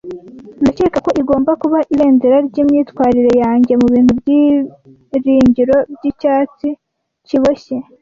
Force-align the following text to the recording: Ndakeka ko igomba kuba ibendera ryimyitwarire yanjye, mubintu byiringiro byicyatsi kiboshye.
Ndakeka 0.61 0.97
ko 1.05 1.09
igomba 1.21 1.51
kuba 1.61 1.79
ibendera 1.93 2.37
ryimyitwarire 2.47 3.31
yanjye, 3.43 3.73
mubintu 3.81 4.11
byiringiro 4.19 5.75
byicyatsi 5.95 6.67
kiboshye. 7.27 7.75